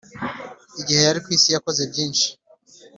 Igihe 0.79 1.01
yari 1.07 1.19
ku 1.23 1.29
isi 1.35 1.49
yakoze 1.55 1.81
byinshi 1.91 2.27